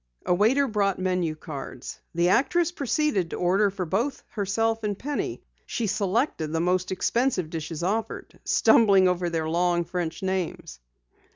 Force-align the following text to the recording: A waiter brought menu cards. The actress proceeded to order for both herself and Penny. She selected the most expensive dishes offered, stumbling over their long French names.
A 0.25 0.33
waiter 0.33 0.67
brought 0.67 0.97
menu 0.97 1.35
cards. 1.35 1.99
The 2.15 2.29
actress 2.29 2.71
proceeded 2.71 3.29
to 3.29 3.35
order 3.35 3.69
for 3.69 3.85
both 3.85 4.23
herself 4.29 4.81
and 4.81 4.97
Penny. 4.97 5.43
She 5.67 5.85
selected 5.85 6.51
the 6.51 6.59
most 6.59 6.91
expensive 6.91 7.51
dishes 7.51 7.83
offered, 7.83 8.39
stumbling 8.43 9.07
over 9.07 9.29
their 9.29 9.47
long 9.47 9.83
French 9.83 10.23
names. 10.23 10.79